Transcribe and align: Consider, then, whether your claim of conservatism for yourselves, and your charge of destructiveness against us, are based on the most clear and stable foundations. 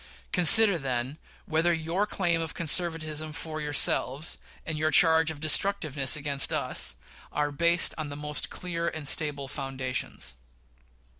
Consider, 0.31 0.79
then, 0.79 1.19
whether 1.45 1.71
your 1.71 2.07
claim 2.07 2.41
of 2.41 2.55
conservatism 2.55 3.33
for 3.33 3.61
yourselves, 3.61 4.39
and 4.65 4.75
your 4.75 4.89
charge 4.89 5.29
of 5.29 5.39
destructiveness 5.39 6.15
against 6.15 6.51
us, 6.51 6.95
are 7.31 7.51
based 7.51 7.93
on 7.99 8.09
the 8.09 8.15
most 8.17 8.49
clear 8.49 8.87
and 8.87 9.07
stable 9.07 9.47
foundations. 9.47 10.33